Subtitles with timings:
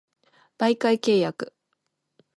[0.57, 1.53] 媒介契約